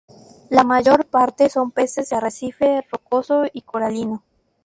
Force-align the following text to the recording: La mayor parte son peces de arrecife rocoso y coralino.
La 0.49 0.63
mayor 0.63 1.05
parte 1.05 1.47
son 1.47 1.69
peces 1.69 2.09
de 2.09 2.15
arrecife 2.15 2.83
rocoso 2.91 3.43
y 3.53 3.61
coralino. 3.61 4.23